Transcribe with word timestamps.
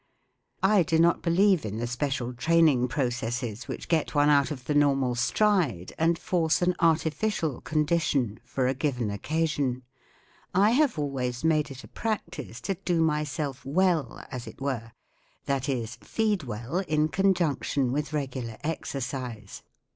I 0.63 0.81
do 0.81 0.97
not 0.97 1.21
believe 1.21 1.63
in 1.63 1.77
the 1.77 1.85
special 1.85 2.33
training 2.33 2.87
processes 2.87 3.67
which 3.67 3.87
get 3.87 4.15
one 4.15 4.29
out 4.29 4.49
of 4.49 4.65
the 4.65 4.73
normal 4.73 5.13
Stride 5.13 5.93
and 5.99 6.17
force 6.17 6.63
an 6.63 6.73
artificial 6.79 7.61
condition 7.61 8.39
for 8.43 8.65
a 8.65 8.73
given 8.73 9.11
occasion* 9.11 9.83
I 10.55 10.71
have 10.71 10.97
always 10.97 11.43
made 11.43 11.69
it 11.69 11.83
a 11.83 11.87
practice 11.87 12.59
to 12.61 12.73
do 12.83 13.03
myself 13.03 13.61
weU. 13.63 14.25
as 14.31 14.47
it 14.47 14.59
were—that 14.59 15.69
is, 15.69 15.97
feed 15.97 16.45
well 16.45 16.79
in 16.79 17.07
con¬ 17.07 17.35
junction 17.35 17.91
with 17.91 18.11
regular 18.11 18.57
exercise. 18.63 19.61